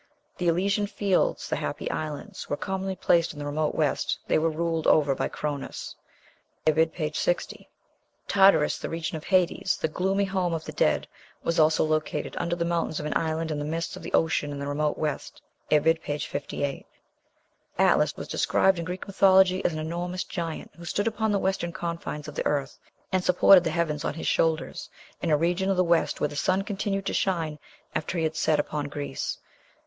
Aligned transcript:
"The 0.39 0.47
Elysian 0.47 0.87
Fields 0.87 1.47
(the 1.47 1.55
happy 1.57 1.87
islands) 1.91 2.49
were 2.49 2.57
commonly 2.57 2.95
placed 2.95 3.33
in 3.33 3.37
the 3.37 3.45
remote 3.45 3.75
west. 3.75 4.17
They 4.27 4.39
were 4.39 4.49
ruled 4.49 4.87
over 4.87 5.13
by 5.13 5.27
Chronos." 5.27 5.95
(Ibid., 6.65 6.91
p. 6.91 7.11
60.) 7.13 7.69
Tartarus, 8.27 8.79
the 8.79 8.89
region 8.89 9.15
of 9.15 9.23
Hades, 9.25 9.77
the 9.79 9.87
gloomy 9.87 10.25
home 10.25 10.55
of 10.55 10.65
the 10.65 10.71
dead, 10.71 11.07
was 11.43 11.59
also 11.59 11.83
located 11.83 12.35
"under 12.39 12.55
the 12.55 12.65
mountains 12.65 12.99
of 12.99 13.05
an 13.05 13.15
island 13.15 13.51
in 13.51 13.59
the 13.59 13.63
midst 13.63 13.95
of 13.95 14.01
the 14.01 14.11
ocean 14.13 14.51
in 14.51 14.57
the 14.57 14.65
remote 14.65 14.97
west." 14.97 15.39
(Ibid., 15.69 16.01
p. 16.01 16.17
58.) 16.17 16.83
Atlas 17.77 18.17
was 18.17 18.27
described 18.27 18.79
in 18.79 18.85
Greek 18.85 19.05
mythology 19.05 19.63
as 19.63 19.71
"an 19.73 19.77
enormous 19.77 20.23
giant, 20.23 20.71
who 20.77 20.85
stood 20.85 21.05
upon 21.05 21.31
the 21.31 21.37
western 21.37 21.71
confines 21.71 22.27
of 22.27 22.33
the 22.33 22.45
earth, 22.47 22.79
and 23.11 23.23
supported 23.23 23.63
the 23.63 23.69
heavens 23.69 24.03
on 24.03 24.15
his 24.15 24.25
shoulders, 24.25 24.89
in 25.21 25.29
a 25.29 25.37
region 25.37 25.69
of 25.69 25.77
the 25.77 25.83
west 25.83 26.19
where 26.19 26.27
the 26.27 26.35
sun 26.35 26.63
continued 26.63 27.05
to 27.05 27.13
shine 27.13 27.59
after 27.93 28.17
he 28.17 28.23
had 28.23 28.35
set 28.35 28.59
upon 28.59 28.85
Greece." 28.87 29.37